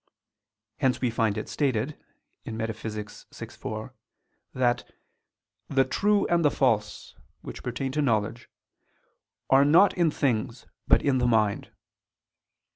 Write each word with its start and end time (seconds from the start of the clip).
Hence 0.79 0.99
we 0.99 1.11
find 1.11 1.37
it 1.37 1.47
stated 1.47 1.95
(Metaph. 2.43 3.25
vi, 3.31 3.45
4) 3.45 3.93
that 4.55 4.83
"the 5.67 5.85
true 5.85 6.25
and 6.25 6.43
the 6.43 6.49
false," 6.49 7.13
which 7.43 7.61
pertain 7.61 7.91
to 7.91 8.01
knowledge, 8.01 8.49
"are 9.51 9.63
not 9.63 9.95
in 9.95 10.09
things, 10.09 10.65
but 10.87 11.03
in 11.03 11.19
the 11.19 11.27
mind." 11.27 11.69